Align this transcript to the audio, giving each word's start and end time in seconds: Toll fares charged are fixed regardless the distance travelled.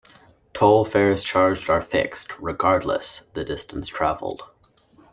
Toll 0.53 0.83
fares 0.83 1.23
charged 1.23 1.69
are 1.69 1.79
fixed 1.79 2.39
regardless 2.39 3.21
the 3.35 3.45
distance 3.45 3.87
travelled. 3.87 4.41